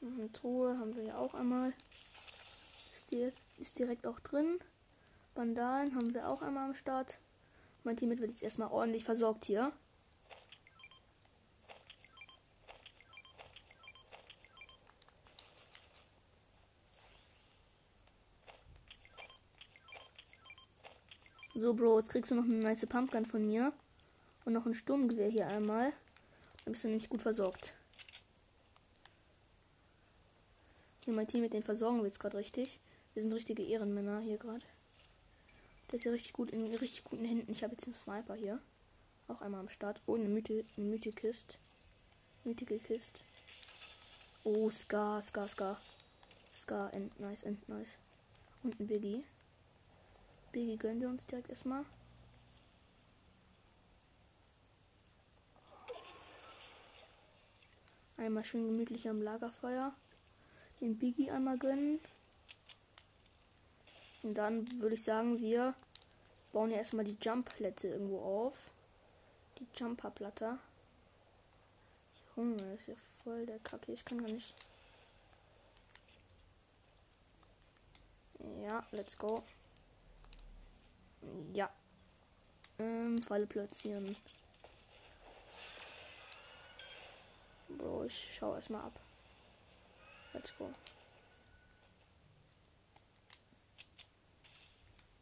Eine 0.00 0.32
Truhe 0.32 0.78
haben 0.78 0.94
wir 0.96 1.04
ja 1.04 1.18
auch 1.18 1.34
einmal. 1.34 1.72
Ist, 2.94 3.10
die, 3.10 3.32
ist 3.58 3.78
direkt 3.78 4.06
auch 4.06 4.20
drin. 4.20 4.60
Bandalen 5.34 5.94
haben 5.94 6.14
wir 6.14 6.28
auch 6.28 6.42
einmal 6.42 6.68
am 6.68 6.74
Start. 6.74 7.18
Mein 7.82 7.96
Teammate 7.96 8.20
wird 8.20 8.30
jetzt 8.30 8.42
erstmal 8.42 8.70
ordentlich 8.70 9.04
versorgt 9.04 9.44
hier. 9.44 9.72
So, 21.64 21.72
Bro, 21.72 21.98
jetzt 21.98 22.10
kriegst 22.10 22.30
du 22.30 22.34
noch 22.34 22.44
eine 22.44 22.60
nice 22.60 22.84
Pumpgun 22.84 23.24
von 23.24 23.46
mir. 23.46 23.72
Und 24.44 24.52
noch 24.52 24.66
ein 24.66 24.74
Sturmgewehr 24.74 25.30
hier 25.30 25.46
einmal. 25.46 25.94
Dann 26.62 26.72
bist 26.72 26.84
du 26.84 26.88
nämlich 26.88 27.08
gut 27.08 27.22
versorgt. 27.22 27.72
Hier 31.06 31.14
mein 31.14 31.26
Team 31.26 31.40
mit 31.40 31.54
den 31.54 31.62
versorgen 31.62 32.00
wir 32.00 32.04
jetzt 32.04 32.20
gerade 32.20 32.36
richtig. 32.36 32.80
Wir 33.14 33.22
sind 33.22 33.32
richtige 33.32 33.62
Ehrenmänner 33.62 34.20
hier 34.20 34.36
gerade. 34.36 34.62
Der 35.90 35.96
ist 35.96 36.04
ja 36.04 36.12
richtig 36.12 36.34
gut 36.34 36.50
in 36.50 36.66
richtig 36.66 37.02
guten 37.02 37.24
Händen. 37.24 37.50
Ich 37.50 37.62
habe 37.62 37.72
jetzt 37.72 37.86
einen 37.86 37.94
Sniper 37.94 38.34
hier. 38.34 38.60
Auch 39.28 39.40
einmal 39.40 39.60
am 39.60 39.70
Start. 39.70 40.02
Oh, 40.04 40.16
eine 40.16 40.28
Mythe, 40.28 40.66
eine 40.76 40.84
Mythikist. 40.84 41.58
Mythical 42.44 42.78
Kist. 42.80 43.22
Oh, 44.42 44.68
Scar, 44.68 45.22
Scar, 45.22 45.48
Scar. 45.48 45.80
Scar, 46.54 46.92
end 46.92 47.18
nice, 47.18 47.42
end 47.42 47.66
nice. 47.70 47.96
Und 48.62 48.78
ein 48.78 48.86
Biggie. 48.86 49.24
Biggie 50.54 50.76
gönnen 50.76 51.00
wir 51.00 51.08
uns 51.08 51.26
direkt 51.26 51.50
erstmal. 51.50 51.84
Einmal 58.16 58.44
schön 58.44 58.64
gemütlich 58.64 59.08
am 59.08 59.20
Lagerfeuer. 59.20 59.92
Den 60.80 60.96
Biggie 60.96 61.32
einmal 61.32 61.58
gönnen. 61.58 61.98
Und 64.22 64.34
dann 64.34 64.80
würde 64.80 64.94
ich 64.94 65.02
sagen, 65.02 65.40
wir 65.40 65.74
bauen 66.52 66.70
ja 66.70 66.76
erstmal 66.76 67.04
die 67.04 67.18
Jump-Plätze 67.20 67.88
irgendwo 67.88 68.20
auf. 68.20 68.70
Die 69.58 69.66
Jumper-Platte. 69.74 70.60
Junge, 72.36 72.56
das 72.58 72.80
ist 72.80 72.86
ja 72.86 72.94
voll 73.24 73.44
der 73.44 73.58
Kacke. 73.58 73.90
Ich 73.90 74.04
kann 74.04 74.24
gar 74.24 74.32
nicht. 74.32 74.54
Ja, 78.62 78.86
let's 78.92 79.18
go. 79.18 79.42
Ja. 81.52 81.70
Ähm, 82.78 83.22
Falle 83.22 83.46
platzieren. 83.46 84.16
Bro, 87.68 88.04
ich 88.04 88.34
schau 88.36 88.54
erstmal 88.54 88.82
ab. 88.82 88.98
Let's 90.32 90.56
go. 90.56 90.70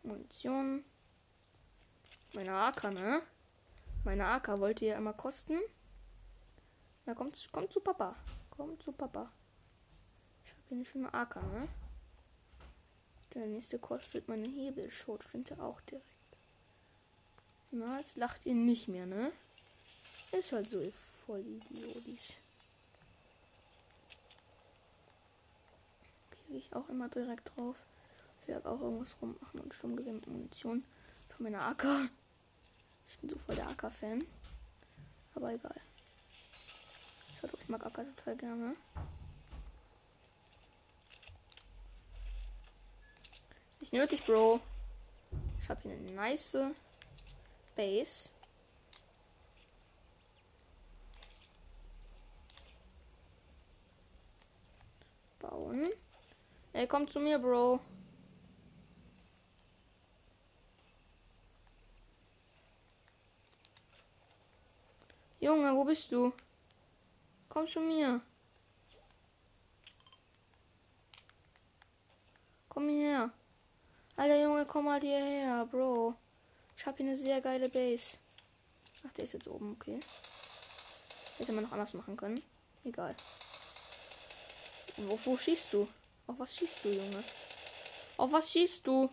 Munition. 0.02 0.84
Meine 2.34 2.54
AK, 2.54 2.92
ne? 2.92 3.22
Meine 4.04 4.26
AK 4.26 4.58
wollte 4.58 4.86
ja 4.86 4.96
immer 4.96 5.12
kosten. 5.12 5.58
Na, 7.04 7.14
kommt, 7.14 7.48
kommt 7.52 7.72
zu 7.72 7.80
Papa. 7.80 8.16
Kommt 8.50 8.82
zu 8.82 8.92
Papa. 8.92 9.30
Ich 10.44 10.50
habe 10.50 10.62
hier 10.68 10.76
eine 10.76 10.84
schöne 10.84 11.14
AK, 11.14 11.36
ne? 11.36 11.68
Der 13.34 13.46
nächste 13.46 13.78
kostet 13.78 14.28
meine 14.28 14.46
Hebelschrotflinte 14.46 15.62
auch 15.62 15.80
direkt. 15.82 16.06
Na, 17.70 17.98
jetzt 17.98 18.16
lacht 18.16 18.44
ihr 18.44 18.54
nicht 18.54 18.88
mehr, 18.88 19.06
ne? 19.06 19.32
Ist 20.32 20.52
halt 20.52 20.68
so, 20.68 20.80
ihr 20.80 20.92
Vollidiotis. 20.92 22.34
Kriege 26.30 26.58
ich 26.58 26.74
auch 26.74 26.88
immer 26.90 27.08
direkt 27.08 27.56
drauf. 27.56 27.76
Ich 28.42 28.48
werde 28.48 28.68
auch 28.68 28.80
irgendwas 28.80 29.16
rummachen 29.22 29.60
und 29.60 29.74
schon 29.74 29.96
gewinnt 29.96 30.26
Munition 30.26 30.84
für 31.28 31.42
meine 31.42 31.62
AK. 31.62 32.10
Ich 33.08 33.18
bin 33.18 33.30
so 33.30 33.38
voll 33.38 33.54
der 33.54 33.68
AK-Fan. 33.68 34.26
Aber 35.34 35.52
egal. 35.52 35.80
Ich 37.42 37.68
mag 37.68 37.84
AK 37.86 38.04
total 38.16 38.36
gerne. 38.36 38.76
Nicht 43.92 44.00
nötig, 44.00 44.24
Bro. 44.24 44.58
Ich 45.60 45.68
habe 45.68 45.82
hier 45.82 45.92
eine 45.92 46.12
nice 46.12 46.56
Base. 47.76 48.30
Bauen. 55.38 55.86
Ey, 56.72 56.86
komm 56.86 57.06
zu 57.06 57.20
mir, 57.20 57.38
Bro. 57.38 57.80
Junge, 65.38 65.76
wo 65.76 65.84
bist 65.84 66.10
du? 66.12 66.32
Komm 67.50 67.66
zu 67.66 67.80
mir. 67.80 68.22
Komm 72.70 72.88
hierher. 72.88 73.30
Alter 74.16 74.40
Junge, 74.40 74.66
komm 74.66 74.84
mal 74.84 75.00
hierher, 75.00 75.66
Bro. 75.66 76.14
Ich 76.76 76.86
habe 76.86 76.98
hier 76.98 77.06
eine 77.06 77.16
sehr 77.16 77.40
geile 77.40 77.68
Base. 77.68 78.18
Ach, 79.06 79.12
der 79.12 79.24
ist 79.24 79.32
jetzt 79.32 79.48
oben, 79.48 79.72
okay. 79.72 80.00
Hätte 81.38 81.52
man 81.52 81.64
noch 81.64 81.72
anders 81.72 81.94
machen 81.94 82.16
können. 82.16 82.42
Egal. 82.84 83.16
Wo, 84.96 85.18
wo 85.24 85.36
schießt 85.36 85.72
du? 85.72 85.88
Auf 86.26 86.38
was 86.38 86.54
schießt 86.54 86.84
du, 86.84 86.90
Junge? 86.90 87.24
Auf 88.16 88.32
was 88.32 88.52
schießt 88.52 88.86
du? 88.86 89.10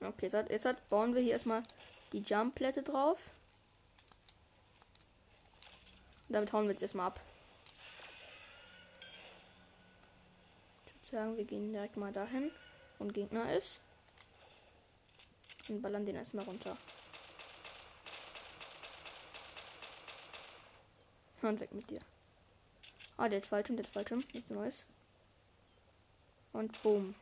Okay, 0.00 0.26
jetzt, 0.26 0.34
hat, 0.34 0.50
jetzt 0.50 0.64
hat, 0.64 0.88
bauen 0.88 1.14
wir 1.14 1.22
hier 1.22 1.32
erstmal 1.32 1.62
die 2.12 2.20
Jump-Plätte 2.20 2.82
drauf. 2.82 3.18
Und 6.28 6.34
damit 6.34 6.52
hauen 6.52 6.64
wir 6.64 6.72
jetzt 6.72 6.82
erstmal 6.82 7.06
ab. 7.06 7.20
Ich 10.86 10.94
würde 10.94 11.06
sagen, 11.06 11.36
wir 11.36 11.44
gehen 11.44 11.72
direkt 11.72 11.96
mal 11.96 12.12
dahin, 12.12 12.50
wo 12.98 13.04
ein 13.04 13.12
Gegner 13.12 13.52
ist. 13.56 13.80
Und 15.68 15.80
ballern 15.80 16.04
den 16.04 16.16
erstmal 16.16 16.44
runter. 16.44 16.76
Und 21.40 21.60
weg 21.60 21.72
mit 21.72 21.88
dir. 21.88 22.00
Ah, 23.16 23.28
der 23.28 23.40
hat 23.40 23.46
Fallschirm, 23.46 23.76
der 23.76 23.86
hat 23.86 23.92
Fallschirm. 23.92 24.24
Nichts 24.32 24.50
Neues. 24.50 24.84
Und 26.52 26.82
boom. 26.82 27.14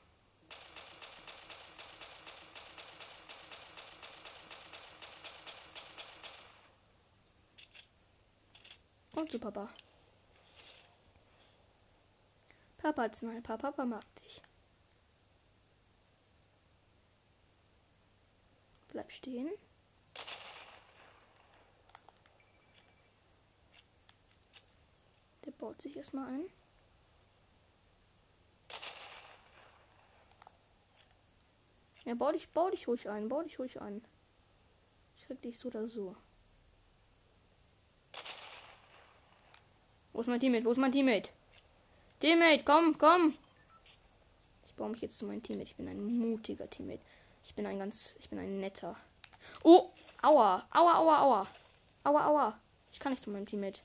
Zu 9.37 9.41
Papa. 9.41 9.69
Papa 12.79 13.15
Sniper, 13.15 13.59
Papa 13.59 13.85
mag 13.85 14.05
dich. 14.17 14.43
Bleib 18.89 19.13
stehen. 19.13 19.51
Der 25.45 25.53
baut 25.53 25.83
sich 25.83 25.97
erstmal 25.97 26.29
ein. 26.33 26.47
Ja, 32.05 32.15
bau 32.15 32.31
dich, 32.31 32.49
bau 32.51 32.71
dich 32.71 32.87
ruhig 32.87 33.09
ein, 33.09 33.29
bau 33.29 33.43
dich 33.43 33.59
ruhig 33.59 33.81
ein. 33.81 34.03
Ich 35.17 35.27
krieg 35.27 35.43
dich 35.43 35.59
so 35.59 35.69
oder 35.69 35.89
so. 35.89 36.17
Wo 40.17 40.23
ist 40.23 40.29
mein 40.29 40.41
Teammate? 40.41 40.65
Wo 40.65 40.71
ist 40.71 40.79
mein 40.79 40.93
Teammate? 40.93 41.29
Teammate, 42.21 42.65
komm, 42.65 42.97
komm! 42.97 43.37
Ich 44.67 44.75
baue 44.75 44.89
mich 44.89 45.03
jetzt 45.03 45.19
zu 45.19 45.27
meinem 45.27 45.43
Teammate. 45.43 45.69
Ich 45.69 45.77
bin 45.77 45.87
ein 45.89 46.03
mutiger 46.03 46.71
Teammate. 46.71 47.03
Ich 47.45 47.55
bin 47.55 47.67
ein 47.67 47.79
ganz, 47.79 48.15
ich 48.19 48.31
bin 48.31 48.39
ein 48.39 48.59
netter. 48.59 48.97
Oh, 49.63 49.91
aua, 50.23 50.67
aua, 50.71 50.95
aua, 50.95 51.21
aua. 51.21 51.47
Aua, 52.05 52.27
aua. 52.29 52.61
Ich 52.93 52.99
kann 52.99 53.13
nicht 53.13 53.23
zu 53.23 53.29
meinem 53.29 53.45
Teammate. 53.45 53.83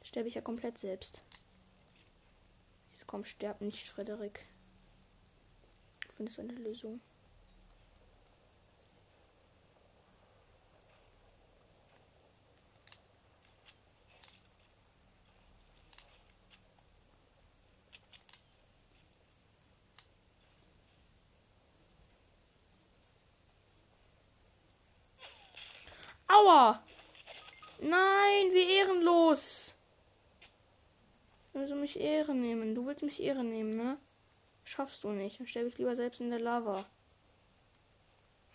Da 0.00 0.06
sterbe 0.06 0.28
ich 0.28 0.36
ja 0.36 0.40
komplett 0.40 0.78
selbst. 0.78 1.20
Jetzt 2.92 3.06
komm, 3.06 3.26
sterb 3.26 3.60
nicht, 3.60 3.86
Frederik. 3.86 4.46
Ich 6.08 6.14
finde 6.14 6.32
es 6.32 6.38
eine 6.38 6.54
Lösung. 6.54 7.02
Aua! 26.34 26.82
Nein, 27.80 28.52
wie 28.52 28.76
ehrenlos! 28.76 29.74
Also 31.52 31.76
mich 31.76 31.98
Ehre 32.00 32.34
nehmen. 32.34 32.74
Du 32.74 32.86
willst 32.86 33.02
mich 33.02 33.22
Ehre 33.22 33.44
nehmen, 33.44 33.76
ne? 33.76 33.98
Schaffst 34.64 35.04
du 35.04 35.10
nicht. 35.10 35.38
Dann 35.38 35.46
sterbe 35.46 35.68
ich 35.68 35.78
lieber 35.78 35.94
selbst 35.94 36.20
in 36.20 36.30
der 36.30 36.40
Lava. 36.40 36.84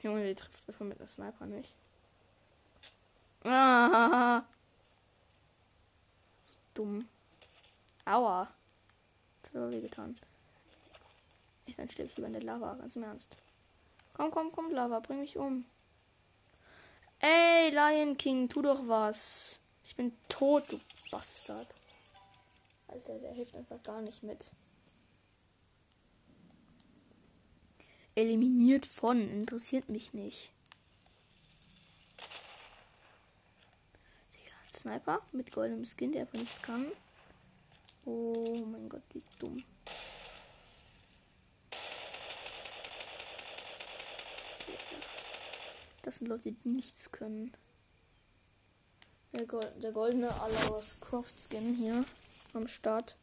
Junge, 0.01 0.27
die 0.27 0.35
trifft 0.35 0.67
einfach 0.67 0.85
mit 0.85 0.99
der 0.99 1.07
Sniper 1.07 1.45
nicht. 1.45 1.73
Ah, 3.43 4.43
dumm. 6.73 7.07
Aua. 8.03 8.49
Das 9.41 9.51
hat 9.51 9.57
aber 9.57 9.71
wehgetan. 9.71 10.17
Ich 11.65 11.75
dann 11.77 11.89
sterbe 11.89 12.09
ich 12.09 12.17
lieber 12.17 12.27
in 12.27 12.33
der 12.33 12.43
Lava, 12.43 12.73
ganz 12.73 12.95
im 12.97 13.03
Ernst. 13.03 13.37
Komm, 14.13 14.31
komm, 14.31 14.51
komm, 14.51 14.71
Lava, 14.71 14.99
bring 14.99 15.21
mich 15.21 15.37
um. 15.37 15.63
Ey, 17.19 17.69
Lion 17.71 18.15
King, 18.17 18.47
tu 18.47 18.61
doch 18.61 18.87
was. 18.87 19.59
Ich 19.83 19.95
bin 19.95 20.13
tot, 20.29 20.63
du 20.71 20.79
Bastard. 21.11 21.67
Alter, 22.87 23.19
der 23.19 23.33
hilft 23.33 23.55
einfach 23.55 23.81
gar 23.83 24.01
nicht 24.01 24.23
mit. 24.23 24.51
Eliminiert 28.15 28.85
von, 28.85 29.29
interessiert 29.29 29.89
mich 29.89 30.13
nicht. 30.13 30.51
Sniper 34.71 35.21
mit 35.33 35.51
goldenem 35.51 35.85
Skin, 35.85 36.13
der 36.13 36.21
einfach 36.21 36.39
nichts 36.39 36.61
kann. 36.61 36.87
Oh 38.05 38.65
mein 38.71 38.87
Gott, 38.87 39.03
wie 39.13 39.23
dumm. 39.39 39.63
Das 46.09 46.17
sind 46.17 46.27
Leute, 46.27 46.51
die 46.51 46.67
nichts 46.67 47.11
können. 47.11 47.53
Der, 49.31 49.45
Gold, 49.45 49.71
der 49.83 49.91
goldene 49.91 50.33
Alawas 50.41 50.99
Croft 51.01 51.35
Skin 51.39 51.75
hier 51.75 52.03
am 52.53 52.67
Start. 52.67 53.15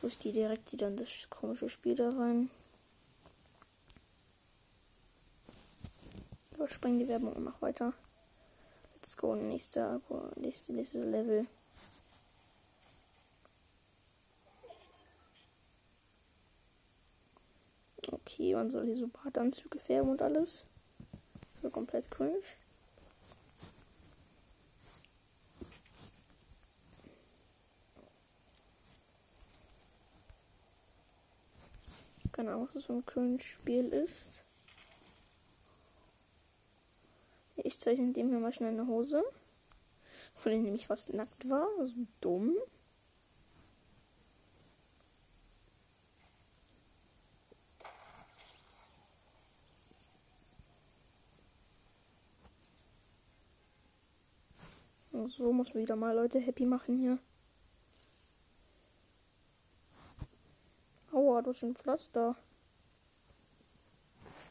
So, 0.00 0.08
ich 0.08 0.18
gehe 0.18 0.32
direkt 0.32 0.72
wieder 0.72 0.88
in 0.88 0.96
das 0.96 1.30
komische 1.30 1.68
Spiel 1.68 1.94
da 1.94 2.10
rein. 2.10 2.50
Überspringen 6.56 6.98
die 6.98 7.06
Werbung 7.06 7.32
und 7.32 7.44
mach 7.44 7.62
weiter. 7.62 7.92
Let's 8.96 9.16
go, 9.16 9.36
nächster, 9.36 10.00
nächste, 10.34 10.72
nächste 10.72 10.98
Level. 10.98 11.46
Okay, 18.10 18.52
man 18.56 18.72
soll 18.72 18.86
hier 18.86 18.96
so 18.96 19.06
Badanzüge 19.06 19.78
färben 19.78 20.10
und 20.10 20.22
alles. 20.22 20.66
So 21.62 21.70
komplett 21.70 22.10
cringe. 22.10 22.42
Keine 32.32 32.50
Ahnung, 32.50 32.66
was 32.66 32.74
das 32.74 32.84
für 32.84 32.92
ein 32.92 33.04
cringe 33.04 33.40
Spiel 33.40 33.88
ist. 33.88 34.44
Ich 37.56 37.80
zeichne 37.80 38.12
dem 38.12 38.28
hier 38.28 38.38
mal 38.38 38.52
schnell 38.52 38.70
eine 38.70 38.86
Hose. 38.86 39.24
Von 40.36 40.52
dem 40.52 40.62
nämlich 40.62 40.86
fast 40.86 41.12
nackt 41.12 41.48
war. 41.48 41.66
So 41.84 41.92
dumm. 42.20 42.54
So 55.36 55.52
muss 55.52 55.74
wieder 55.74 55.94
mal 55.94 56.14
Leute 56.14 56.38
happy 56.38 56.64
machen 56.64 56.96
hier. 56.96 57.18
Aua, 61.12 61.42
das 61.42 61.58
ist 61.58 61.62
ein 61.64 61.76
Pflaster. 61.76 62.34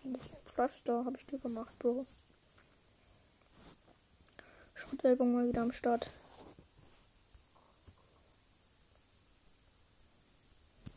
Das 0.04 0.28
ist 0.28 0.36
ein 0.36 0.46
Pflaster, 0.46 1.04
habe 1.04 1.18
ich 1.18 1.26
dir 1.26 1.40
gemacht, 1.40 1.78
Bro. 1.80 2.06
Schrottwerbung 4.76 5.34
mal 5.34 5.48
wieder 5.48 5.63
am 5.63 5.72
Start. 5.72 6.12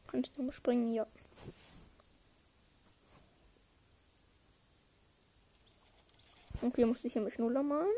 Kann 0.09 0.21
ich 0.21 0.31
nochmal 0.37 0.53
springen? 0.53 0.93
Ja. 0.93 1.07
Okay, 6.61 6.85
musste 6.85 7.07
ich 7.07 7.15
hier 7.15 7.23
mit 7.23 7.33
Schnuller 7.33 7.63
malen. 7.63 7.89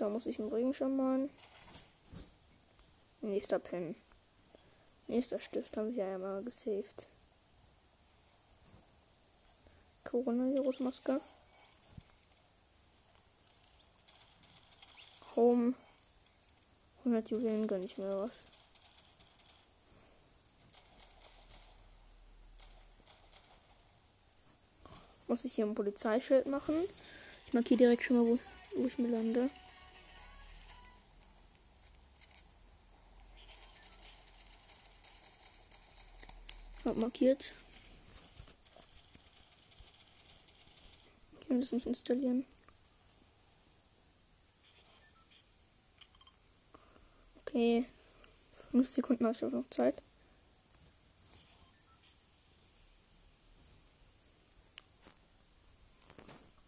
Da 0.00 0.08
muss 0.08 0.24
ich 0.24 0.40
einen 0.40 0.50
Regenschirm. 0.50 1.28
Nächster 3.20 3.58
Pen. 3.58 3.94
Nächster 5.08 5.38
Stift 5.38 5.76
haben 5.76 5.94
wir 5.94 6.06
ja 6.06 6.16
mal 6.16 6.42
gesaved. 6.42 7.06
Coronavirus-Maske. 10.04 11.20
Home. 15.36 15.74
100 17.00 17.30
Juwelen 17.30 17.66
gönne 17.66 17.84
ich 17.84 17.98
mir 17.98 18.18
was. 18.20 18.46
Muss 25.26 25.44
ich 25.44 25.56
hier 25.56 25.66
ein 25.66 25.74
Polizeischild 25.74 26.46
machen? 26.46 26.88
Ich 27.46 27.52
markiere 27.52 27.76
direkt 27.76 28.04
schon 28.04 28.16
mal, 28.16 28.26
wo, 28.26 28.38
wo 28.76 28.86
ich 28.86 28.96
mir 28.96 29.08
lande. 29.08 29.50
Hab 36.84 36.96
markiert. 36.96 37.52
Ich 41.40 41.48
kann 41.48 41.60
das 41.60 41.72
nicht 41.72 41.86
installieren. 41.86 42.46
Okay. 47.40 47.86
5 48.70 48.88
Sekunden 48.88 49.24
habe 49.26 49.36
ich 49.36 49.44
auch 49.44 49.50
noch 49.50 49.68
Zeit. 49.70 50.00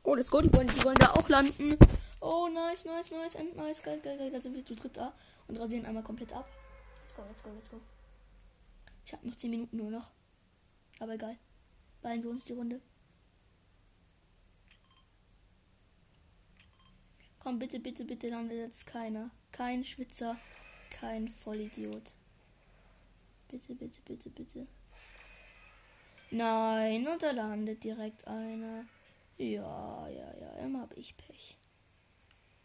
Oh, 0.03 0.15
let's 0.15 0.31
go. 0.31 0.41
Die 0.41 0.49
die 0.49 0.85
wollen 0.85 0.97
da 0.97 1.13
auch 1.13 1.29
landen. 1.29 1.79
Oh, 2.21 2.49
nice, 2.49 2.85
nice, 2.85 3.11
nice, 3.11 3.37
and 3.37 3.57
nice. 3.57 3.83
Geil, 3.83 4.01
geil, 4.01 4.19
geil. 4.19 4.31
Da 4.31 4.41
sind 4.41 4.55
wir 4.55 4.67
zu 4.67 4.75
dritt 4.75 4.97
da 4.97 5.15
und 5.49 5.57
rasieren 5.57 5.87
einmal 5.87 6.03
komplett 6.03 6.33
ab. 6.33 6.49
Let's 7.03 7.17
go, 7.17 7.23
let's 7.29 7.43
go, 7.43 7.51
let's 7.55 7.71
go. 7.71 7.81
Ich 9.05 9.13
habe 9.13 9.27
noch 9.27 9.37
10 9.37 9.51
Minuten 9.51 9.77
nur 9.77 9.91
noch. 9.91 10.11
Aber 11.01 11.15
egal. 11.15 11.37
Ballen 12.01 12.23
wir 12.23 12.31
uns 12.31 12.45
die 12.45 12.53
Runde. 12.53 12.81
Komm, 17.39 17.59
bitte, 17.59 17.81
bitte, 17.81 18.05
bitte 18.05 18.29
landet 18.29 18.59
jetzt 18.59 18.87
keiner. 18.87 19.31
Kein 19.51 19.85
Schwitzer, 19.85 20.37
kein 20.91 21.29
Vollidiot. 21.29 22.15
Bitte, 23.49 23.75
bitte, 23.75 24.01
bitte, 24.05 24.31
bitte. 24.31 24.67
Nein, 26.31 27.07
und 27.07 27.23
da 27.23 27.33
landet 27.33 27.83
direkt 27.83 28.27
einer. 28.27 28.87
Ja, 29.37 30.09
ja, 30.09 30.35
ja, 30.39 30.53
immer 30.59 30.83
hab 30.83 30.97
ich 30.97 31.17
Pech. 31.17 31.59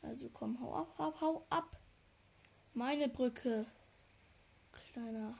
Also 0.03 0.29
komm, 0.29 0.59
hau 0.61 0.75
ab, 0.75 0.93
hau, 0.99 1.21
hau 1.21 1.47
ab. 1.49 1.79
Meine 2.73 3.09
Brücke. 3.09 3.65
Kleiner 4.71 5.39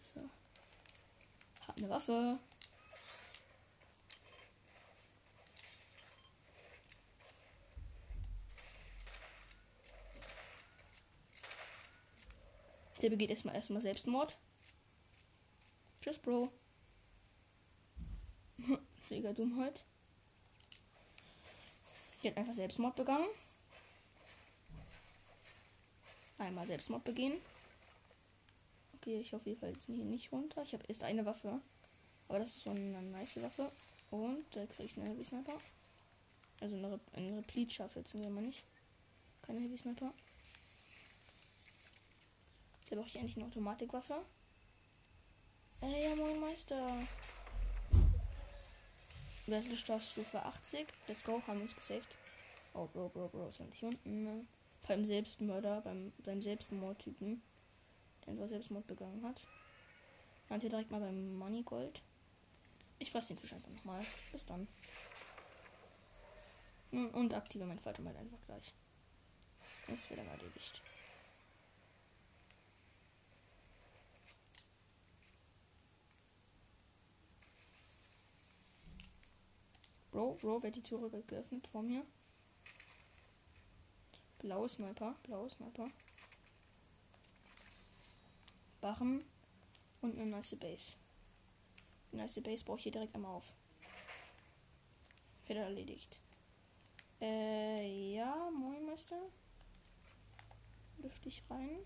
Pisser. 0.00 0.30
Hab 1.66 1.69
eine 1.80 1.90
Waffe. 1.90 2.38
Der 13.00 13.08
begeht 13.08 13.30
erstmal 13.30 13.54
erstmal 13.54 13.80
Selbstmord. 13.80 14.36
Tschüss, 16.02 16.18
Bro. 16.18 16.52
Mega 19.10 19.32
Dummheit. 19.32 19.84
Die 22.22 22.28
hat 22.28 22.36
einfach 22.36 22.52
Selbstmord 22.52 22.96
begangen. 22.96 23.26
Einmal 26.38 26.66
Selbstmord 26.66 27.04
begehen. 27.04 27.40
Okay, 29.00 29.20
ich 29.20 29.32
hoffe, 29.32 29.48
ihr 29.48 29.56
fällt 29.56 29.78
hier 29.86 30.04
nicht 30.04 30.30
runter. 30.30 30.62
Ich 30.62 30.74
habe 30.74 30.84
erst 30.86 31.02
eine 31.02 31.24
Waffe. 31.24 31.60
Aber 32.28 32.38
das 32.38 32.50
ist 32.50 32.64
so 32.64 32.70
eine 32.70 33.02
nice 33.02 33.42
Waffe. 33.42 33.72
Und 34.10 34.44
da 34.54 34.66
kriege 34.66 34.84
ich 34.84 34.96
eine 34.98 35.08
Heavy 35.08 35.24
Sniper. 35.24 35.58
Also 36.60 36.76
eine, 36.76 36.92
Re 36.92 37.00
eine 37.14 37.38
Replete 37.38 37.72
schaffe 37.72 38.00
jetzt 38.00 38.14
wir 38.14 38.28
mal 38.28 38.42
nicht. 38.42 38.64
Keine 39.42 39.60
Heavy 39.60 39.78
Sniper. 39.78 40.12
Jetzt 42.80 42.90
brauche 42.90 43.06
ich 43.06 43.18
eigentlich 43.18 43.36
eine 43.36 43.46
Automatikwaffe. 43.46 44.22
Ey, 45.80 46.04
ja, 46.04 46.14
moin 46.14 46.38
Meister. 46.38 47.06
Stufe 50.00 50.44
80. 50.44 50.86
Let's 51.08 51.24
go, 51.24 51.42
haben 51.46 51.62
uns 51.62 51.74
gesaved. 51.74 52.06
Oh, 52.74 52.86
Bro, 52.86 53.08
Bro, 53.08 53.28
Bro, 53.28 53.48
ist 53.48 53.60
nicht 53.60 53.82
unten. 53.82 54.24
Ne? 54.24 54.44
Beim 54.86 55.04
Selbstmörder, 55.04 55.80
beim, 55.80 56.12
beim 56.24 56.42
Selbstmordtypen, 56.42 57.42
einfach 58.30 58.48
Selbstmord 58.48 58.86
begangen 58.86 59.24
hat. 59.24 59.46
Dann 60.48 60.60
hier 60.60 60.70
direkt 60.70 60.90
mal 60.90 61.00
beim 61.00 61.36
Money 61.36 61.62
Gold. 61.62 62.02
Ich 62.98 63.10
fress 63.10 63.28
den 63.28 63.38
Fisch 63.38 63.52
einfach 63.52 63.70
nochmal. 63.70 64.04
Bis 64.32 64.44
dann. 64.46 64.66
Hm, 66.90 67.08
und 67.10 67.34
aktive 67.34 67.64
mein 67.66 67.78
halt 67.84 67.98
einfach 67.98 68.38
gleich. 68.46 68.74
Das 69.86 70.08
wird 70.10 70.20
aber 70.20 70.30
erledigt. 70.30 70.82
Bro, 80.10 80.34
Bro, 80.40 80.62
wird 80.62 80.76
die 80.76 80.82
Türe 80.82 81.08
geöffnet 81.22 81.66
vor 81.68 81.82
mir. 81.82 82.04
Blaue 84.40 84.68
Sniper, 84.68 85.14
blaue 85.22 85.48
Sniper. 85.48 85.88
Barren 88.80 89.24
und 90.00 90.18
eine 90.18 90.26
nice 90.26 90.56
Base. 90.56 90.96
Die 92.12 92.16
nice 92.16 92.40
Base 92.42 92.64
brauche 92.64 92.78
ich 92.78 92.84
hier 92.84 92.92
direkt 92.92 93.14
einmal 93.14 93.36
auf. 93.36 93.54
Wird 95.46 95.58
erledigt. 95.58 96.18
Äh, 97.20 98.14
ja, 98.14 98.50
moin 98.50 98.86
Meister. 98.86 99.20
Lüfte 100.98 101.28
ich 101.28 101.42
rein. 101.50 101.80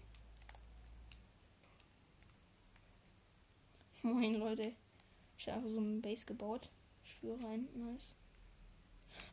Moin 4.03 4.35
Leute. 4.35 4.75
Ich 5.39 5.49
habe 5.49 5.69
so 5.69 5.81
ein 5.81 6.03
Base 6.03 6.27
gebaut. 6.27 6.71
Ich 7.05 7.15
führe 7.15 7.43
rein, 7.43 7.69
nice. 7.75 8.15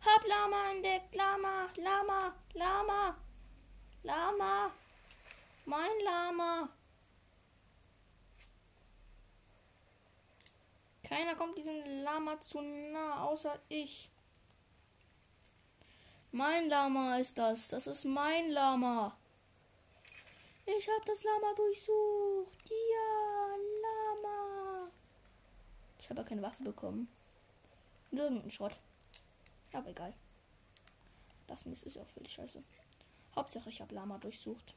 Hab 0.05 0.27
Lama 0.27 0.71
entdeckt, 0.71 1.15
Lama, 1.15 1.69
Lama, 1.75 2.33
Lama, 2.53 3.17
Lama, 4.03 4.71
mein 5.65 5.99
Lama. 6.03 6.69
Keiner 11.11 11.35
kommt 11.35 11.57
diesem 11.57 12.03
Lama 12.03 12.39
zu 12.39 12.61
nah, 12.61 13.25
außer 13.25 13.59
ich. 13.67 14.09
Mein 16.31 16.69
Lama 16.69 17.17
ist 17.17 17.37
das. 17.37 17.67
Das 17.67 17.85
ist 17.85 18.05
mein 18.05 18.51
Lama. 18.51 19.17
Ich 20.65 20.87
hab 20.87 21.05
das 21.05 21.21
Lama 21.25 21.53
durchsucht. 21.53 22.69
Ja, 22.69 23.55
Lama. 23.81 24.89
Ich 25.99 26.09
habe 26.09 26.23
keine 26.23 26.43
Waffe 26.43 26.63
bekommen. 26.63 27.09
Nirgendeinen 28.11 28.49
Schrott. 28.49 28.79
Aber 29.73 29.89
egal. 29.89 30.13
Das 31.47 31.65
Mist 31.65 31.83
ist 31.83 31.97
auch 31.97 32.07
völlig 32.07 32.31
scheiße. 32.31 32.63
Hauptsache 33.35 33.67
ich 33.67 33.81
habe 33.81 33.93
Lama 33.93 34.17
durchsucht. 34.17 34.75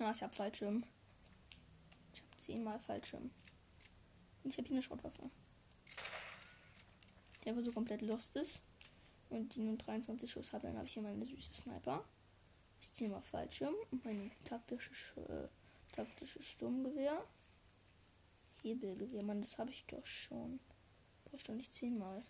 Ja, 0.00 0.10
ich 0.10 0.24
habe 0.24 0.34
Fallschirm. 0.34 0.82
Ich 2.12 2.20
habe 2.20 2.36
zehnmal 2.36 2.80
Fallschirm. 2.80 3.30
Und 4.42 4.50
ich 4.50 4.58
habe 4.58 4.68
hier 4.68 4.76
eine 4.76 4.82
Schrottwaffe. 4.82 5.30
Der 7.44 7.52
aber 7.52 7.62
so 7.62 7.72
komplett 7.72 8.02
lost 8.02 8.36
ist. 8.36 8.62
Und 9.28 9.54
die 9.54 9.60
nur 9.60 9.76
23 9.76 10.30
Schuss 10.30 10.52
hat, 10.52 10.64
dann 10.64 10.76
habe 10.76 10.86
ich 10.86 10.94
hier 10.94 11.02
meine 11.02 11.24
süße 11.24 11.52
Sniper. 11.52 12.04
Ich 12.80 12.92
ziehe 12.92 13.10
mal 13.10 13.20
Fallschirm 13.20 13.74
und 13.90 14.04
mein 14.04 14.30
taktisches, 14.44 15.16
äh, 15.16 15.48
taktisches 15.92 16.44
Sturmgewehr. 16.44 17.24
Hebelgewehr, 18.62 19.22
Mann, 19.22 19.40
das 19.40 19.58
habe 19.58 19.70
ich 19.70 19.84
doch 19.86 20.04
schon. 20.04 20.58
Brauche 21.24 21.36
ich 21.36 21.44
doch 21.44 21.54
nicht 21.54 21.72
zehnmal. 21.74 22.24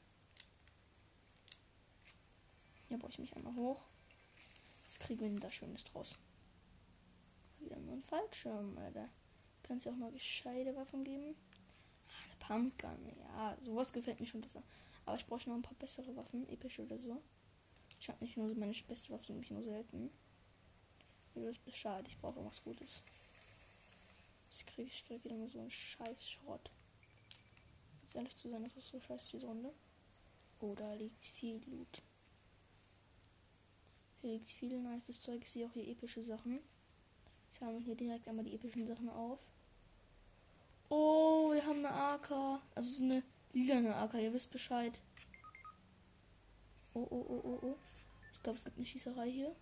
Hier 2.88 2.98
brauche 2.98 3.12
ich 3.12 3.18
mich 3.18 3.34
einmal 3.36 3.54
hoch. 3.54 3.82
Was 4.84 4.98
kriegen 4.98 5.20
wir 5.20 5.28
denn 5.28 5.40
da 5.40 5.50
Schönes 5.50 5.84
draus? 5.84 6.16
Wieder 7.60 7.78
nur 7.78 7.94
ein 7.94 8.02
Fallschirm, 8.02 8.76
Alter. 8.78 9.08
Kannst 9.62 9.86
du 9.86 9.90
auch 9.90 9.96
mal 9.96 10.10
gescheite 10.10 10.74
Waffen 10.74 11.04
geben? 11.04 11.36
Pumpgun. 12.50 13.12
Ja, 13.18 13.56
sowas 13.60 13.92
gefällt 13.92 14.20
mir 14.20 14.26
schon 14.26 14.40
besser. 14.40 14.62
Aber 15.06 15.16
ich 15.16 15.26
brauche 15.26 15.48
noch 15.48 15.56
ein 15.56 15.62
paar 15.62 15.74
bessere 15.74 16.14
Waffen, 16.16 16.48
epische 16.48 16.82
oder 16.82 16.98
so. 16.98 17.22
Ich 18.00 18.08
habe 18.08 18.24
nicht 18.24 18.36
nur 18.36 18.54
meine 18.54 18.72
beste 18.88 19.10
Waffe, 19.10 19.32
nämlich 19.32 19.50
nur 19.50 19.62
selten. 19.62 20.10
Das 21.34 21.44
ist 21.44 21.64
bescheid. 21.64 22.04
Ich 22.08 22.18
brauche 22.18 22.36
irgendwas 22.36 22.62
Gutes. 22.62 23.02
Jetzt 24.50 24.66
kriege 24.66 24.88
ich 24.88 25.04
direkt 25.04 25.24
wieder 25.24 25.36
nur 25.36 25.48
so 25.48 25.60
einen 25.60 25.70
scheiß 25.70 26.28
Schrott 26.28 26.70
jetzt 28.10 28.16
ehrlich 28.16 28.36
zu 28.36 28.48
sein, 28.50 28.64
das 28.64 28.76
ist 28.76 28.88
so 28.88 29.00
scheiße, 29.00 29.28
diese 29.32 29.46
Runde. 29.46 29.72
Oh, 30.60 30.74
da 30.74 30.94
liegt 30.94 31.22
viel 31.22 31.62
Loot. 31.66 32.02
Hier 34.20 34.32
liegt 34.32 34.50
viel 34.50 34.80
nices 34.80 35.20
Zeug. 35.20 35.40
Ich 35.42 35.50
sehe 35.50 35.66
auch 35.66 35.72
hier 35.72 35.86
epische 35.88 36.24
Sachen. 36.24 36.58
Ich 37.52 37.60
habe 37.60 37.78
hier 37.78 37.94
direkt 37.94 38.26
einmal 38.26 38.44
die 38.44 38.54
epischen 38.54 38.86
Sachen 38.86 39.08
auf. 39.08 39.38
Oh, 40.90 41.52
wir 41.52 41.64
haben 41.64 41.84
eine 41.86 41.94
AK. 41.94 42.60
Also 42.74 42.90
so 42.90 43.02
eine 43.04 43.22
lilane 43.52 43.94
AK, 43.94 44.14
ihr 44.14 44.32
wisst 44.32 44.50
Bescheid. 44.50 45.00
Oh, 46.94 47.06
oh, 47.08 47.26
oh, 47.28 47.40
oh, 47.44 47.58
oh. 47.62 47.76
Ich 48.32 48.42
glaube, 48.42 48.58
es 48.58 48.64
gibt 48.64 48.76
eine 48.76 48.84
Schießerei 48.84 49.30
hier. 49.30 49.54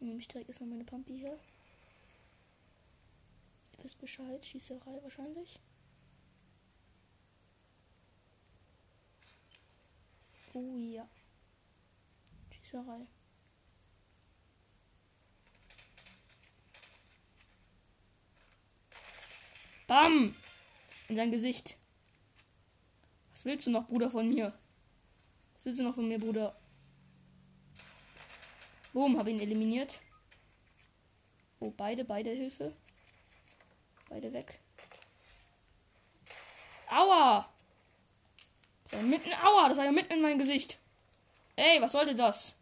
Nehme 0.00 0.18
ich 0.18 0.28
direkt 0.28 0.50
erstmal 0.50 0.68
meine 0.68 0.84
Pumpy 0.84 1.18
hier. 1.18 1.38
Ihr 3.78 3.84
wisst 3.84 3.98
Bescheid, 3.98 4.44
Schießerei 4.44 5.02
wahrscheinlich. 5.02 5.58
Oh 10.52 10.76
ja. 10.76 11.08
Schießerei. 12.50 13.06
Bam! 19.86 20.34
In 21.08 21.16
sein 21.16 21.30
Gesicht. 21.30 21.76
Was 23.32 23.44
willst 23.44 23.66
du 23.66 23.70
noch, 23.70 23.86
Bruder, 23.86 24.10
von 24.10 24.28
mir? 24.28 24.52
Was 25.54 25.66
willst 25.66 25.80
du 25.80 25.84
noch 25.84 25.94
von 25.94 26.08
mir, 26.08 26.18
Bruder? 26.18 26.56
Boom, 28.92 29.18
habe 29.18 29.30
ihn 29.30 29.40
eliminiert. 29.40 30.00
Oh, 31.60 31.70
beide, 31.70 32.04
beide 32.04 32.30
Hilfe. 32.30 32.74
Beide 34.08 34.32
weg. 34.32 34.60
Aua! 36.88 37.48
Das 38.84 38.92
war 38.92 39.02
mitten, 39.02 39.32
aua, 39.32 39.68
das 39.68 39.78
war 39.78 39.84
ja 39.84 39.92
mitten 39.92 40.12
in 40.12 40.22
mein 40.22 40.38
Gesicht. 40.38 40.78
Ey, 41.56 41.80
was 41.80 41.92
sollte 41.92 42.14
das? 42.14 42.54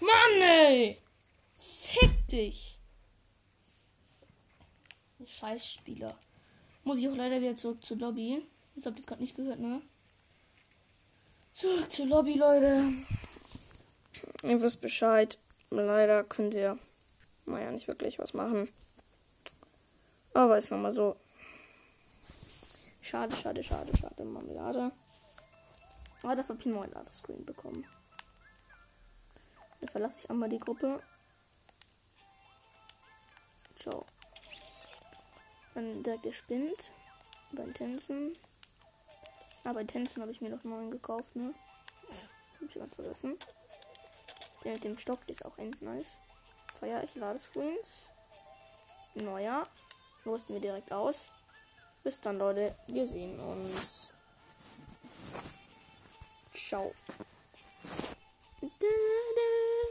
Mann, 0.00 0.40
ey! 0.40 0.98
Fick 1.58 2.26
dich! 2.28 2.78
Scheißspieler. 5.32 6.14
Muss 6.84 6.98
ich 6.98 7.08
auch 7.08 7.16
leider 7.16 7.40
wieder 7.40 7.56
zurück 7.56 7.84
zur 7.84 7.96
Lobby. 7.96 8.46
Das 8.74 8.86
habt 8.86 8.98
ihr 8.98 9.06
gerade 9.06 9.22
nicht 9.22 9.36
gehört, 9.36 9.58
ne? 9.58 9.82
Zurück 11.54 11.90
zur 11.92 12.06
Lobby, 12.06 12.34
Leute. 12.34 12.92
Ihr 14.42 14.60
wisst 14.60 14.80
Bescheid. 14.80 15.38
Leider 15.70 16.24
können 16.24 16.52
wir, 16.52 16.78
naja, 17.46 17.70
nicht 17.70 17.88
wirklich 17.88 18.18
was 18.18 18.34
machen. 18.34 18.68
Aber 20.34 20.58
ist 20.58 20.70
nochmal 20.70 20.92
so. 20.92 21.16
Schade, 23.00 23.34
schade, 23.36 23.62
schade, 23.64 23.96
schade. 23.96 24.24
Marmelade. 24.24 24.92
Aber 26.22 26.36
dafür 26.36 26.54
habe 26.54 26.60
ich 26.60 26.66
einen 26.66 26.74
neuen 26.74 26.92
Ladescreen 26.92 27.44
bekommen. 27.44 27.86
Da 29.80 29.86
verlasse 29.88 30.20
ich 30.20 30.30
einmal 30.30 30.48
die 30.48 30.60
Gruppe. 30.60 31.02
Ciao. 33.76 34.06
Dann 35.74 36.02
direkt 36.02 36.24
gespinnt. 36.24 36.90
Bei 37.52 37.64
Tänzen. 37.72 38.36
Aber 39.64 39.74
bei 39.74 39.84
Tänzen 39.84 40.22
habe 40.22 40.32
ich 40.32 40.40
mir 40.40 40.50
noch 40.50 40.64
neuen 40.64 40.90
gekauft, 40.90 41.36
ne? 41.36 41.54
Hab 42.60 42.68
ich 42.68 42.74
ganz 42.74 42.94
vergessen. 42.94 43.38
Der 44.64 44.72
mit 44.72 44.84
dem 44.84 44.98
Stock 44.98 45.26
der 45.26 45.34
ist 45.34 45.44
auch 45.44 45.58
end 45.58 45.80
nice. 45.82 46.18
Feier 46.80 47.02
ich 47.04 47.14
Ladescreens. 47.14 48.08
Neuer. 49.14 49.66
Rüsten 50.24 50.54
wir 50.54 50.60
direkt 50.60 50.92
aus. 50.92 51.28
Bis 52.02 52.20
dann, 52.20 52.38
Leute. 52.38 52.74
Wir 52.88 53.06
sehen 53.06 53.38
uns. 53.38 54.12
Ciao. 56.52 56.92